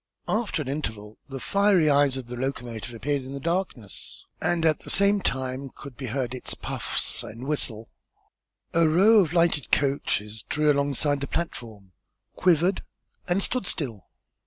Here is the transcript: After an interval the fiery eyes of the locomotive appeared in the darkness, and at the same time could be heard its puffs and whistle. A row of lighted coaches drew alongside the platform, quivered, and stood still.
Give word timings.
After 0.27 0.63
an 0.63 0.67
interval 0.67 1.19
the 1.29 1.39
fiery 1.39 1.87
eyes 1.87 2.17
of 2.17 2.25
the 2.25 2.35
locomotive 2.35 2.95
appeared 2.95 3.21
in 3.23 3.33
the 3.33 3.39
darkness, 3.39 4.25
and 4.41 4.65
at 4.65 4.79
the 4.79 4.89
same 4.89 5.21
time 5.21 5.69
could 5.69 5.95
be 5.95 6.07
heard 6.07 6.33
its 6.33 6.55
puffs 6.55 7.21
and 7.21 7.45
whistle. 7.45 7.87
A 8.73 8.87
row 8.89 9.19
of 9.19 9.31
lighted 9.31 9.71
coaches 9.71 10.41
drew 10.49 10.71
alongside 10.71 11.21
the 11.21 11.27
platform, 11.27 11.91
quivered, 12.35 12.81
and 13.27 13.43
stood 13.43 13.67
still. 13.67 14.07